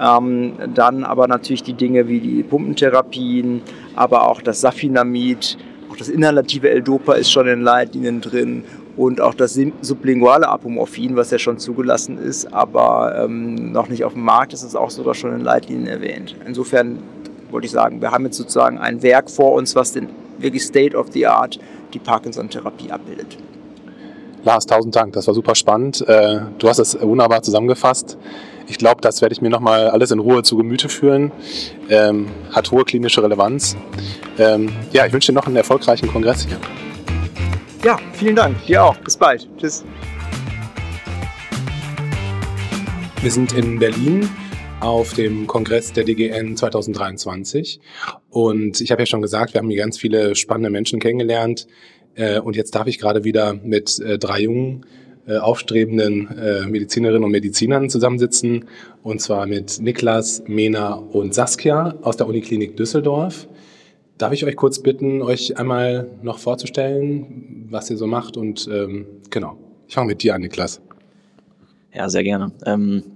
[0.00, 3.62] Ähm, dann aber natürlich die Dinge wie die Pumpentherapien,
[3.94, 5.56] aber auch das Safinamid,
[5.90, 8.64] auch das inhalative L-Dopa ist schon in Leitlinien drin
[8.96, 14.14] und auch das sublinguale Apomorphin, was ja schon zugelassen ist, aber ähm, noch nicht auf
[14.14, 16.34] dem Markt ist, ist auch sogar schon in Leitlinien erwähnt.
[16.46, 16.98] Insofern
[17.50, 20.96] wollte ich sagen, wir haben jetzt sozusagen ein Werk vor uns, was den wirklich State
[20.96, 21.58] of the Art
[21.94, 23.38] die Parkinson-Therapie abbildet.
[24.46, 26.06] Lars, tausend Dank, das war super spannend.
[26.06, 28.16] Äh, du hast es wunderbar zusammengefasst.
[28.68, 31.32] Ich glaube, das werde ich mir nochmal alles in Ruhe zu Gemüte führen.
[31.88, 33.76] Ähm, hat hohe klinische Relevanz.
[34.38, 36.58] Ähm, ja, ich wünsche dir noch einen erfolgreichen Kongress hier.
[37.84, 38.64] Ja, vielen Dank.
[38.66, 38.96] Dir auch.
[38.98, 39.48] Bis bald.
[39.58, 39.84] Tschüss.
[43.22, 44.30] Wir sind in Berlin
[44.78, 47.80] auf dem Kongress der DGN 2023.
[48.30, 51.66] Und ich habe ja schon gesagt, wir haben hier ganz viele spannende Menschen kennengelernt.
[52.16, 54.84] Äh, und jetzt darf ich gerade wieder mit äh, drei jungen,
[55.26, 56.28] äh, aufstrebenden
[56.70, 58.66] Medizinerinnen und Medizinern zusammensitzen.
[59.02, 63.48] Und zwar mit Niklas, Mena und Saskia aus der Uniklinik Düsseldorf.
[64.18, 68.36] Darf ich euch kurz bitten, euch einmal noch vorzustellen, was ihr so macht?
[68.36, 70.80] Und ähm, genau, ich fange mit dir an, Niklas.
[71.92, 72.52] Ja, sehr gerne.
[72.64, 73.15] Ähm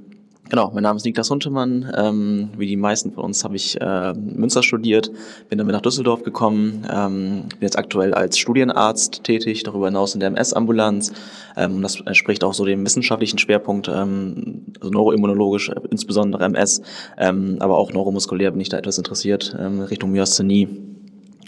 [0.50, 1.92] Genau, mein Name ist Niklas Huntemann.
[1.96, 5.08] Ähm, wie die meisten von uns habe ich äh, Münster studiert,
[5.48, 10.18] bin damit nach Düsseldorf gekommen, ähm, bin jetzt aktuell als Studienarzt tätig, darüber hinaus in
[10.18, 11.12] der MS-Ambulanz.
[11.56, 16.82] Ähm, das entspricht auch so dem wissenschaftlichen Schwerpunkt, ähm, also neuroimmunologisch, äh, insbesondere MS,
[17.16, 20.89] ähm, aber auch neuromuskulär bin ich da etwas interessiert, ähm, Richtung Myasthenie.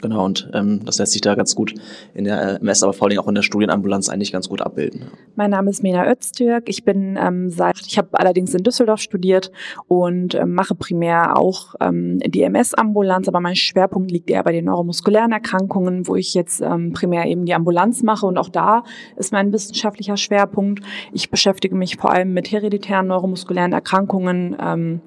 [0.02, 1.74] Genau, und ähm, das lässt sich da ganz gut
[2.12, 5.04] in der MS, aber vor allem auch in der Studienambulanz eigentlich ganz gut abbilden.
[5.36, 6.68] Mein Name ist Mena Öztürk.
[6.68, 9.52] Ich bin ähm, seit, ich habe allerdings in Düsseldorf studiert
[9.86, 14.64] und ähm, mache primär auch ähm, die MS-Ambulanz, aber mein Schwerpunkt liegt eher bei den
[14.64, 18.82] neuromuskulären Erkrankungen, wo ich jetzt ähm, primär eben die Ambulanz mache und auch da
[19.16, 20.82] ist mein wissenschaftlicher Schwerpunkt.
[21.12, 24.56] Ich beschäftige mich vor allem mit hereditären neuromuskulären Erkrankungen.
[24.60, 25.00] Ähm,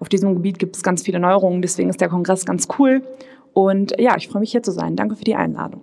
[0.00, 3.02] auf diesem Gebiet gibt es ganz viele Neuerungen, deswegen ist der Kongress ganz cool.
[3.52, 4.96] Und ja, ich freue mich hier zu sein.
[4.96, 5.82] Danke für die Einladung.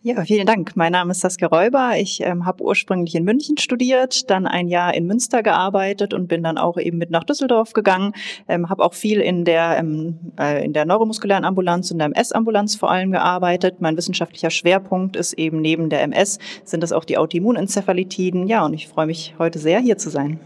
[0.00, 0.76] Ja, vielen Dank.
[0.76, 1.94] Mein Name ist Saskia Räuber.
[1.98, 6.44] Ich ähm, habe ursprünglich in München studiert, dann ein Jahr in Münster gearbeitet und bin
[6.44, 8.12] dann auch eben mit nach Düsseldorf gegangen.
[8.46, 12.76] Ähm, habe auch viel in der ähm, äh, in der neuromuskulären Ambulanz und der MS-Ambulanz
[12.76, 13.80] vor allem gearbeitet.
[13.80, 18.46] Mein wissenschaftlicher Schwerpunkt ist eben neben der MS sind das auch die Autoimmunenzephalitiden.
[18.46, 20.38] Ja, und ich freue mich heute sehr hier zu sein.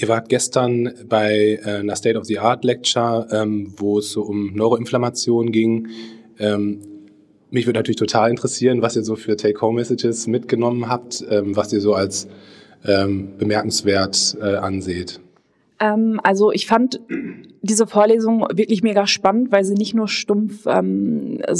[0.00, 4.22] Ihr wart gestern bei äh, einer State of the Art Lecture, ähm, wo es so
[4.22, 5.88] um Neuroinflammation ging.
[6.38, 6.78] Ähm,
[7.50, 11.80] mich würde natürlich total interessieren, was ihr so für Take-Home-Messages mitgenommen habt, ähm, was ihr
[11.80, 12.28] so als
[12.80, 15.18] bemerkenswert äh, anseht.
[15.78, 17.00] Also ich fand
[17.60, 20.68] diese Vorlesung wirklich mega spannend, weil sie nicht nur stumpf so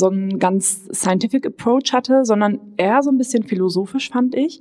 [0.07, 4.61] einen ganz scientific approach hatte, sondern eher so ein bisschen philosophisch fand ich.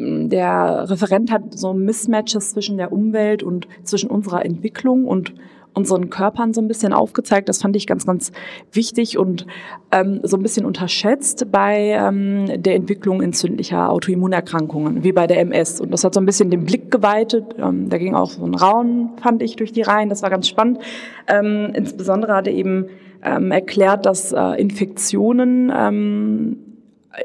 [0.00, 5.34] Der Referent hat so Mismatches zwischen der Umwelt und zwischen unserer Entwicklung und
[5.74, 7.48] unseren Körpern so ein bisschen aufgezeigt.
[7.48, 8.32] Das fand ich ganz, ganz
[8.72, 9.46] wichtig und
[9.90, 15.80] ähm, so ein bisschen unterschätzt bei ähm, der Entwicklung entzündlicher Autoimmunerkrankungen, wie bei der MS.
[15.80, 17.56] Und das hat so ein bisschen den Blick geweitet.
[17.58, 20.08] Ähm, da ging auch so ein Raun, fand ich, durch die Reihen.
[20.08, 20.78] Das war ganz spannend.
[21.26, 22.86] Ähm, insbesondere hat er eben
[23.22, 26.67] ähm, erklärt, dass äh, Infektionen ähm,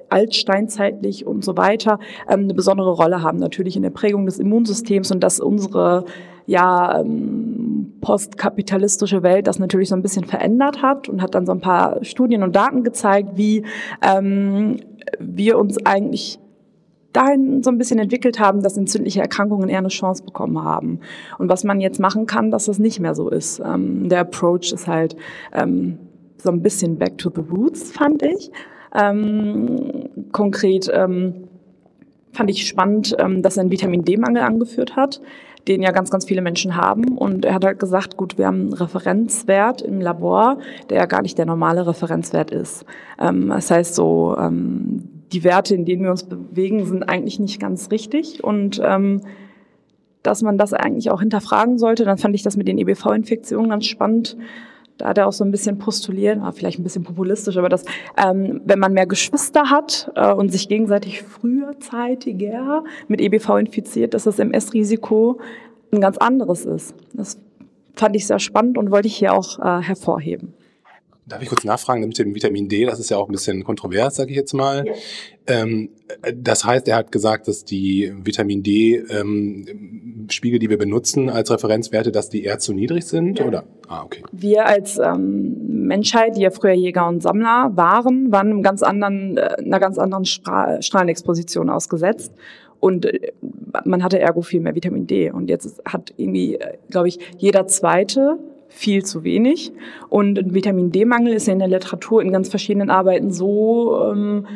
[0.09, 5.11] altsteinzeitlich und so weiter ähm, eine besondere Rolle haben, natürlich in der Prägung des Immunsystems
[5.11, 6.05] und dass unsere
[6.45, 11.53] ja ähm, postkapitalistische Welt das natürlich so ein bisschen verändert hat und hat dann so
[11.53, 13.63] ein paar Studien und Daten gezeigt, wie
[14.01, 14.77] ähm,
[15.19, 16.39] wir uns eigentlich
[17.13, 20.99] dahin so ein bisschen entwickelt haben, dass entzündliche Erkrankungen eher eine Chance bekommen haben.
[21.37, 23.61] Und was man jetzt machen kann, dass das nicht mehr so ist.
[23.63, 25.15] Ähm, der Approach ist halt
[25.53, 25.99] ähm,
[26.37, 28.51] so ein bisschen back to the roots, fand ich.
[28.93, 31.47] Ähm, konkret ähm,
[32.31, 35.21] fand ich spannend, ähm, dass er einen Vitamin D-Mangel angeführt hat,
[35.67, 37.17] den ja ganz, ganz viele Menschen haben.
[37.17, 40.57] Und er hat halt gesagt, gut, wir haben einen Referenzwert im Labor,
[40.89, 42.85] der ja gar nicht der normale Referenzwert ist.
[43.19, 47.59] Ähm, das heißt so, ähm, die Werte, in denen wir uns bewegen, sind eigentlich nicht
[47.59, 49.21] ganz richtig und ähm,
[50.21, 52.05] dass man das eigentlich auch hinterfragen sollte.
[52.05, 54.37] Dann fand ich das mit den EBV-Infektionen ganz spannend
[54.97, 57.83] da hat er auch so ein bisschen postuliert, war vielleicht ein bisschen populistisch, aber dass,
[58.17, 64.23] ähm, wenn man mehr Geschwister hat äh, und sich gegenseitig früherzeitiger mit EBV infiziert, dass
[64.23, 65.39] das MS-Risiko
[65.91, 66.95] ein ganz anderes ist.
[67.13, 67.37] Das
[67.95, 70.53] fand ich sehr spannend und wollte ich hier auch äh, hervorheben.
[71.25, 72.85] Darf ich kurz nachfragen mit dem Vitamin D?
[72.85, 74.85] Das ist ja auch ein bisschen kontrovers, sage ich jetzt mal.
[74.85, 74.93] Ja.
[75.47, 75.89] Ähm,
[76.35, 82.11] das heißt, er hat gesagt, dass die Vitamin D-Spiegel, ähm, die wir benutzen als Referenzwerte,
[82.11, 83.45] dass die eher zu niedrig sind, ja.
[83.45, 83.63] oder?
[83.87, 84.21] Ah, okay.
[84.31, 89.37] Wir als ähm, Menschheit, die ja früher Jäger und Sammler waren, waren einem ganz anderen,
[89.37, 92.33] äh, einer ganz anderen Stra Strahlenexposition ausgesetzt.
[92.81, 93.31] Und äh,
[93.85, 95.31] man hatte ergo viel mehr Vitamin D.
[95.31, 98.37] Und jetzt hat irgendwie, äh, glaube ich, jeder zweite
[98.73, 99.71] viel zu wenig.
[100.09, 104.47] Und ein Vitamin D-Mangel ist ja in der Literatur in ganz verschiedenen Arbeiten so ähm,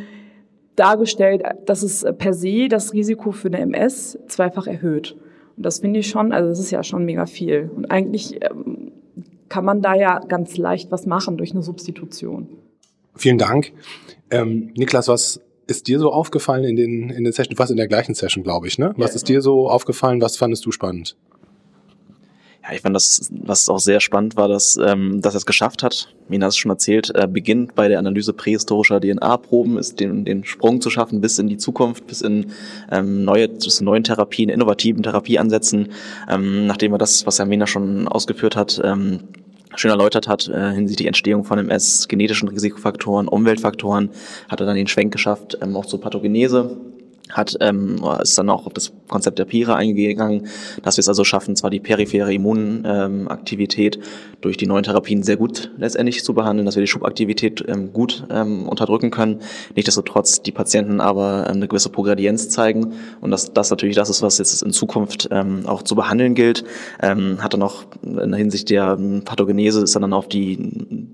[0.75, 5.15] dargestellt, dass es per se das Risiko für eine MS zweifach erhöht.
[5.55, 7.69] Und das finde ich schon, also das ist ja schon mega viel.
[7.75, 8.91] Und eigentlich ähm,
[9.49, 12.47] kann man da ja ganz leicht was machen durch eine Substitution.
[13.15, 13.71] Vielen Dank.
[14.29, 17.55] Ähm, Niklas, was ist dir so aufgefallen in den, in den Sessions?
[17.55, 18.93] Du warst in der gleichen Session, glaube ich, ne?
[18.97, 20.21] Was ja, ist dir so aufgefallen?
[20.21, 21.17] Was fandest du spannend?
[22.67, 25.83] Ja, ich fand das, was auch sehr spannend war, dass, ähm, dass er es geschafft
[25.83, 26.09] hat.
[26.27, 30.43] Mina hat es schon erzählt, er beginnt bei der Analyse prähistorischer DNA-Proben, ist den, den
[30.43, 32.47] Sprung zu schaffen bis in die Zukunft, bis in
[32.91, 35.89] ähm, neue, bis neuen Therapien, innovativen Therapieansätzen,
[36.29, 39.19] ähm, nachdem er das, was Herr Mina schon ausgeführt hat, ähm,
[39.75, 44.09] schön erläutert hat äh, hinsichtlich Entstehung von MS, genetischen Risikofaktoren, Umweltfaktoren,
[44.49, 46.75] hat er dann den Schwenk geschafft, ähm, auch zur Pathogenese
[47.31, 50.47] hat ähm, ist dann auch auf das Konzept der Pira eingegangen,
[50.83, 54.03] dass wir es also schaffen, zwar die periphere Immunaktivität ähm,
[54.41, 58.25] durch die neuen Therapien sehr gut letztendlich zu behandeln, dass wir die Schubaktivität ähm, gut
[58.29, 59.41] ähm, unterdrücken können,
[59.75, 64.21] nichtsdestotrotz die Patienten aber ähm, eine gewisse Progredienz zeigen und dass das natürlich das ist,
[64.21, 66.63] was jetzt in Zukunft ähm, auch zu behandeln gilt.
[67.01, 70.57] Ähm, hat dann auch in der Hinsicht der Pathogenese ist dann auf die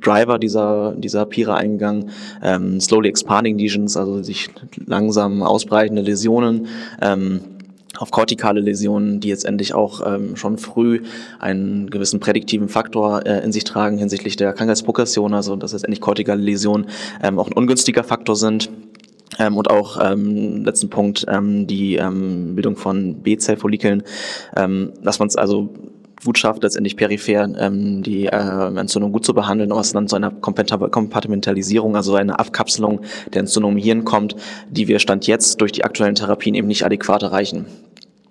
[0.02, 4.50] Driver dieser, dieser Pira eingegangen, ähm, slowly expanding lesions, also sich
[4.86, 6.68] langsam ausbreitende Läsionen,
[7.02, 7.42] ähm,
[7.98, 11.04] auf kortikale Läsionen, die jetzt endlich auch ähm, schon früh
[11.40, 16.02] einen gewissen prädiktiven Faktor äh, in sich tragen hinsichtlich der Krankheitsprogression, also dass jetzt endlich
[16.02, 16.88] kortikale Läsionen
[17.22, 18.70] ähm, auch ein ungünstiger Faktor sind.
[19.40, 24.04] Ähm, und auch ähm, letzten Punkt ähm, die ähm, Bildung von B-Zellfollikeln,
[24.56, 25.70] ähm, dass man es also
[26.24, 30.32] gut schafft, letztendlich peripher ähm, die äh, Entzündung gut zu behandeln, was dann zu einer
[30.32, 33.02] Kompartimentalisierung, also einer Abkapselung
[33.34, 34.36] der Entzündung im Hirn kommt,
[34.70, 37.66] die wir Stand jetzt durch die aktuellen Therapien eben nicht adäquat erreichen.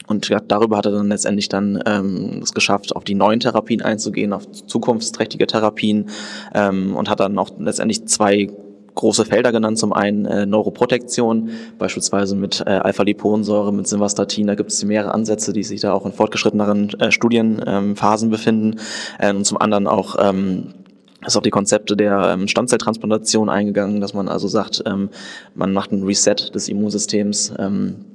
[0.06, 4.32] Und darüber hat er dann letztendlich dann ähm, es geschafft, auf die neuen Therapien einzugehen,
[4.32, 6.10] auf zukunftsträchtige Therapien
[6.54, 8.50] ähm, und hat dann auch letztendlich zwei
[8.94, 9.78] große Felder genannt.
[9.78, 14.46] Zum einen äh, Neuroprotektion, beispielsweise mit äh, Alpha-Liponsäure, mit Simvastatin.
[14.46, 18.80] Da gibt es mehrere Ansätze, die sich da auch in fortgeschritteneren äh, Studienphasen ähm, befinden.
[19.18, 20.74] Äh, und zum anderen auch ähm,
[21.26, 25.10] ist auf die Konzepte der ähm, Stammzelltransplantation eingegangen, dass man also sagt, ähm,
[25.54, 27.54] man macht ein Reset des Immunsystems.
[27.58, 28.11] Ähm,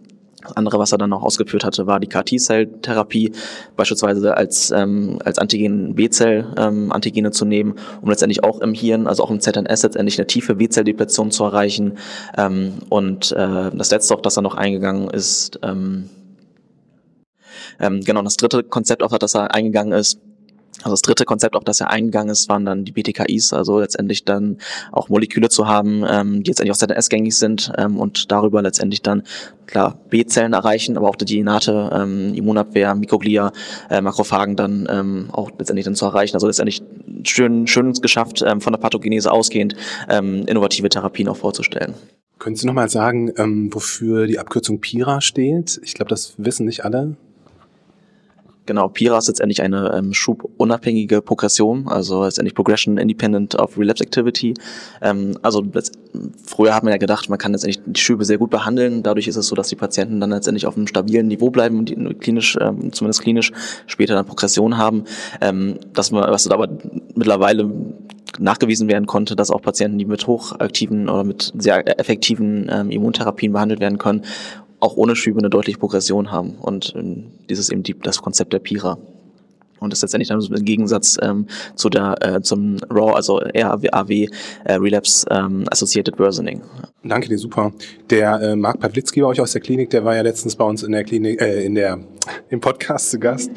[0.56, 3.32] andere, was er dann noch ausgeführt hatte, war die CAR-T-Cell-Therapie,
[3.76, 9.32] beispielsweise als, ähm, als Antigen-B-Zell-Antigene ähm, zu nehmen, um letztendlich auch im Hirn, also auch
[9.32, 11.98] im ZNS letztendlich eine tiefe B-Zell-Depletion zu erreichen.
[12.38, 16.10] Ähm, und äh, das letzte, auf das er noch eingegangen ist, ähm,
[17.80, 20.20] ähm, genau, das dritte Konzept, auf das er eingegangen ist,
[20.80, 24.26] also das dritte Konzept, auf das er eingegangen ist, waren dann die BTKIs, also letztendlich
[24.26, 24.58] dann
[24.92, 29.24] auch Moleküle zu haben, ähm, die letztendlich auch ZNS-gängig sind ähm, und darüber letztendlich dann
[29.66, 33.52] klar B-Zellen erreichen, aber auch die innate ähm, Immunabwehr, Mikroglia,
[33.90, 36.36] äh, Makrophagen dann ähm, auch letztendlich dann zu erreichen.
[36.36, 36.82] Also letztendlich
[37.24, 39.76] schön, schön geschafft, ähm, von der Pathogenese ausgehend
[40.10, 41.96] ähm, innovative Therapien auch vorzustellen.
[42.40, 45.82] Können Sie nochmal sagen, ähm, wofür die Abkürzung PIRA steht?
[45.84, 47.18] Ich glaube, das wissen nicht alle.
[48.68, 54.54] Genau, PIRA ist letztendlich eine ähm, schubunabhängige Progression, also letztendlich Progression Independent of Relapse Activity.
[55.02, 55.64] Ähm, also
[56.46, 59.04] früher hat man ja gedacht, man kann letztendlich die Schübe sehr gut behandeln.
[59.04, 61.90] Dadurch ist es so, dass die Patienten dann letztendlich auf einem stabilen Niveau bleiben und
[61.90, 63.54] die klinisch, ähm, zumindest klinisch,
[63.88, 65.06] später dann Progression haben.
[65.40, 66.68] Ähm, dass man, was aber
[67.16, 67.72] mittlerweile
[68.38, 73.54] nachgewiesen werden konnte, dass auch Patienten, die mit hochaktiven oder mit sehr effektiven ähm, Immuntherapien
[73.54, 74.24] behandelt werden können,
[74.80, 76.56] auch ohne Schübe eine deutliche Progression haben.
[76.56, 78.98] Und ähm, dieses eben die, das Konzept der Pira.
[79.80, 84.28] Und das ist letztendlich dann im Gegensatz ähm, zu der, äh, zum RAW, also RAW,
[84.66, 86.62] äh, Relapse ähm, Associated Worsening.
[87.04, 87.72] Danke dir, super.
[88.10, 90.84] Der äh, Marc Pawlitzki bei euch aus der Klinik, der war ja letztens bei uns
[90.84, 92.00] in der Klinik, äh, in der,
[92.50, 93.52] im Podcast zu Gast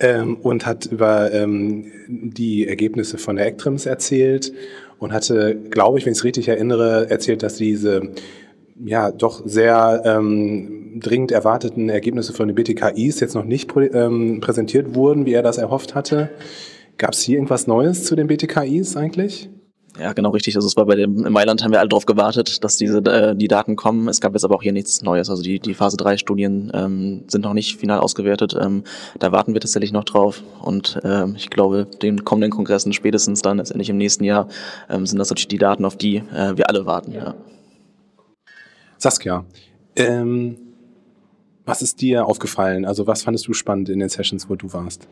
[0.00, 4.52] ähm, und hat über ähm, die Ergebnisse von der ECTRIMS erzählt
[4.98, 8.02] und hatte, glaube ich, wenn ich es richtig erinnere, erzählt, dass diese
[8.84, 14.40] ja doch sehr ähm, dringend erwarteten Ergebnisse von den BTKIs jetzt noch nicht prä ähm,
[14.40, 16.30] präsentiert wurden, wie er das erhofft hatte.
[16.96, 19.50] Gab es hier irgendwas Neues zu den BTKIs eigentlich?
[19.98, 20.54] Ja, genau richtig.
[20.54, 23.34] Also es war bei dem in Mailand haben wir alle darauf gewartet, dass diese äh,
[23.34, 24.06] die Daten kommen.
[24.08, 25.28] Es gab jetzt aber auch hier nichts Neues.
[25.28, 28.56] Also die die Phase 3 Studien ähm, sind noch nicht final ausgewertet.
[28.60, 28.84] Ähm,
[29.18, 30.42] da warten wir tatsächlich noch drauf.
[30.60, 34.48] Und ähm, ich glaube, den kommenden Kongressen spätestens dann letztendlich im nächsten Jahr
[34.88, 37.12] ähm, sind das natürlich die Daten, auf die äh, wir alle warten.
[37.12, 37.34] Ja.
[38.98, 39.44] Saskia,
[39.96, 40.56] ähm,
[41.64, 42.84] was ist dir aufgefallen?
[42.84, 45.06] Also was fandest du spannend in den Sessions, wo du warst?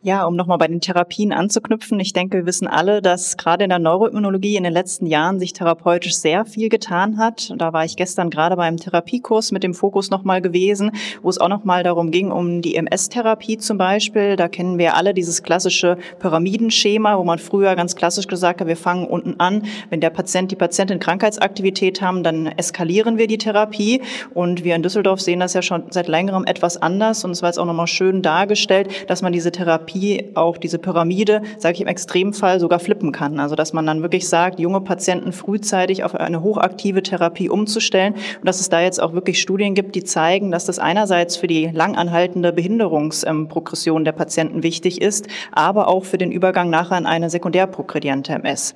[0.00, 1.98] Ja, um nochmal bei den Therapien anzuknüpfen.
[1.98, 5.54] Ich denke, wir wissen alle, dass gerade in der Neuroimmunologie in den letzten Jahren sich
[5.54, 7.52] therapeutisch sehr viel getan hat.
[7.56, 11.48] Da war ich gestern gerade beim Therapiekurs mit dem Fokus nochmal gewesen, wo es auch
[11.48, 14.36] nochmal darum ging, um die MS-Therapie zum Beispiel.
[14.36, 18.76] Da kennen wir alle dieses klassische Pyramidenschema, wo man früher ganz klassisch gesagt hat, wir
[18.76, 19.64] fangen unten an.
[19.90, 24.02] Wenn der Patient, die Patientin Krankheitsaktivität haben, dann eskalieren wir die Therapie.
[24.32, 27.24] Und wir in Düsseldorf sehen das ja schon seit längerem etwas anders.
[27.24, 30.78] Und es war jetzt auch nochmal schön dargestellt, dass man diese Therapie Therapie auch diese
[30.78, 33.40] Pyramide, sage ich im Extremfall, sogar flippen kann.
[33.40, 38.46] Also dass man dann wirklich sagt, junge Patienten frühzeitig auf eine hochaktive Therapie umzustellen und
[38.46, 41.70] dass es da jetzt auch wirklich Studien gibt, die zeigen, dass das einerseits für die
[41.72, 48.32] langanhaltende Behinderungsprogression der Patienten wichtig ist, aber auch für den Übergang nachher in eine sekundärprogrediente
[48.32, 48.74] MS.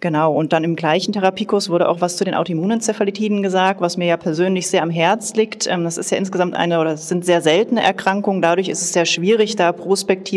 [0.00, 4.06] Genau, und dann im gleichen Therapiekurs wurde auch was zu den Autoimmunenzephalitiden gesagt, was mir
[4.06, 5.66] ja persönlich sehr am Herz liegt.
[5.66, 8.40] Ähm, das ist ja insgesamt eine oder sind sehr seltene Erkrankungen.
[8.40, 9.72] Dadurch ist es sehr schwierig, da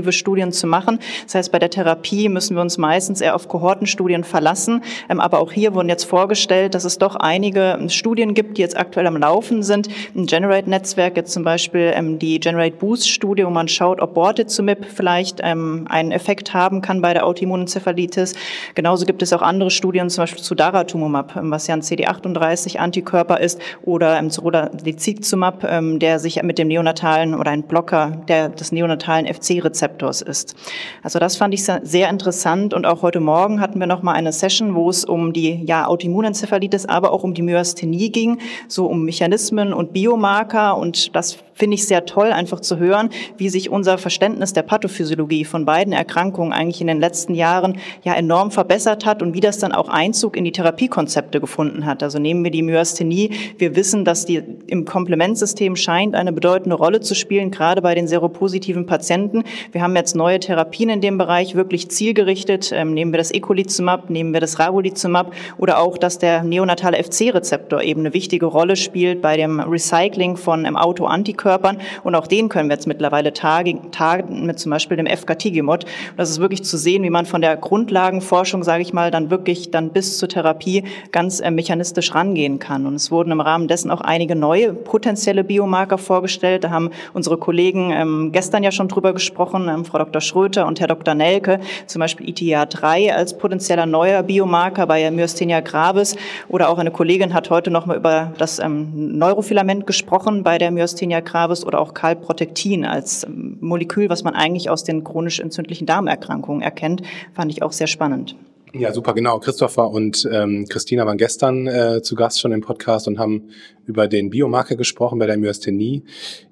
[0.02, 1.00] prospektive Studien zu machen.
[1.26, 4.84] Das heißt, bei der Therapie müssen wir uns meistens eher auf Kohortenstudien verlassen.
[5.10, 8.78] Ähm, aber auch hier wurden jetzt vorgestellt, dass es doch einige Studien gibt, die jetzt
[8.78, 9.90] aktuell am Laufen sind.
[10.14, 15.42] Im Generate-Netzwerk jetzt zum Beispiel ähm, die Generate Boost-Studie, wo man schaut, ob Bortezumib vielleicht
[15.42, 18.36] einen Effekt haben kann bei der Autoimmunenzephalitis.
[18.76, 23.40] Genauso gibt es auch andere Studien, zum Beispiel zu Daratumumab, ähm, was ja ein CD38-Antikörper
[23.40, 28.50] ist, oder ähm, zu Rodalizumab, ähm, der sich mit dem neonatalen oder ein Blocker der,
[28.50, 30.56] des neonatalen FC-Rezeptors ist.
[31.04, 34.32] Also das fand ich sehr interessant und auch heute Morgen hatten wir noch mal eine
[34.32, 39.04] Session, wo es um die ja, Autoimmunenzephalitis, aber auch um die Myasthenie ging, so um
[39.04, 44.00] Mechanismen und Biomarker und das finde ich sehr toll, einfach zu hören, wie sich unser
[44.00, 49.22] Verständnis der Pathophysiologie von beiden Erkrankungen eigentlich in den letzten Jahren ja enorm verbessert hat
[49.22, 52.02] und wie das dann auch Einzug in die Therapiekonzepte gefunden hat.
[52.02, 53.30] Also nehmen wir die Myasthenie.
[53.60, 58.08] Wir wissen, dass die im Komplementsystem scheint eine bedeutende Rolle zu spielen, gerade bei den
[58.08, 59.44] seropositiven Patienten.
[59.72, 62.72] Wir Wir haben jetzt neue Therapien in dem Bereich, wirklich zielgerichtet.
[62.72, 67.82] Ähm, nehmen wir das Ecolizumab, nehmen wir das Ravulizumab oder auch, dass der neonatale FC-Rezeptor
[67.82, 71.80] eben eine wichtige Rolle spielt bei dem Recycling von ähm, Autoantikörpern.
[72.03, 75.86] Und auch den können wir jetzt mittlerweile tagen, mit zum Beispiel dem FKT-Gemod.
[76.16, 79.72] Das ist wirklich zu sehen, wie man von der Grundlagenforschung, sage ich mal, dann wirklich
[79.72, 82.86] dann bis zur Therapie ganz äh, mechanistisch rangehen kann.
[82.86, 86.66] Und es wurden im Rahmen dessen auch einige neue potenzielle Biomarker vorgestellt.
[86.66, 90.22] Da haben unsere Kollegen ähm, gestern ja schon drüber gesprochen, ähm, Frau Dr.
[90.22, 91.15] Schröter und Herr Dr.
[91.15, 96.15] Nelke, zum Beispiel ITA3 als potenzieller neuer Biomarker bei Myasthenia gravis.
[96.49, 100.72] Oder auch eine Kollegin hat heute noch mal über das ähm, Neurofilament gesprochen bei der
[100.72, 105.88] Myasthenia gravis oder auch Calprotectin als ähm, Molekül, was man eigentlich aus den chronisch entzündlichen
[105.88, 107.01] Darmerkrankungen erkennt,
[107.34, 108.36] fand ich auch sehr spannend.
[108.74, 109.39] Ja, super, genau.
[109.39, 113.49] Christopher und ähm, Christina waren gestern äh, zu Gast schon im Podcast und haben
[113.86, 116.03] über den Biomarker gesprochen bei der Myasthenie.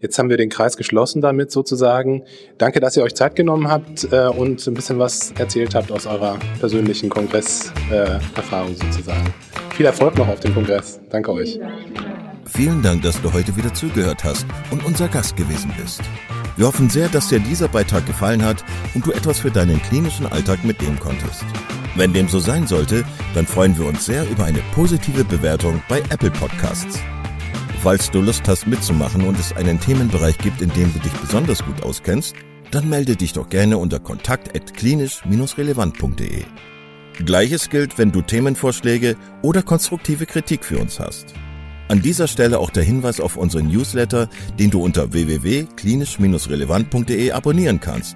[0.01, 2.23] Jetzt haben wir den Kreis geschlossen damit sozusagen.
[2.57, 6.07] Danke, dass ihr euch Zeit genommen habt äh, und ein bisschen was erzählt habt aus
[6.07, 9.33] eurer persönlichen Kongresserfahrung äh, sozusagen.
[9.75, 10.99] Viel Erfolg noch auf dem Kongress.
[11.09, 11.57] Danke euch.
[12.45, 16.01] Vielen Dank, dass du heute wieder zugehört hast und unser Gast gewesen bist.
[16.57, 20.25] Wir hoffen sehr, dass dir dieser Beitrag gefallen hat und du etwas für deinen klinischen
[20.25, 21.45] Alltag mitnehmen konntest.
[21.95, 25.99] Wenn dem so sein sollte, dann freuen wir uns sehr über eine positive Bewertung bei
[26.09, 26.99] Apple Podcasts.
[27.81, 31.63] Falls du Lust hast mitzumachen und es einen Themenbereich gibt, in dem du dich besonders
[31.63, 32.35] gut auskennst,
[32.71, 36.43] dann melde dich doch gerne unter kontakt@klinisch-relevant.de.
[37.25, 41.33] Gleiches gilt, wenn du Themenvorschläge oder konstruktive Kritik für uns hast.
[41.87, 44.29] An dieser Stelle auch der Hinweis auf unseren Newsletter,
[44.59, 48.15] den du unter www.klinisch-relevant.de abonnieren kannst